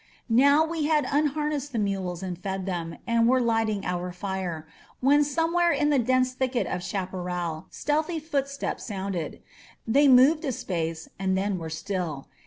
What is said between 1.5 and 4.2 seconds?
the mules and fed them, and were lighting our